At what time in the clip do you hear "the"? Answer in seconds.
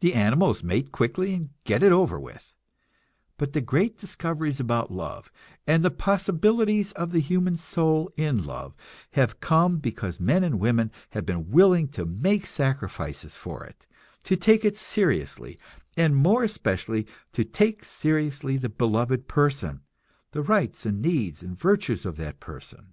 0.00-0.14, 3.52-3.60, 5.84-5.92, 7.12-7.20, 18.56-18.68, 20.32-20.42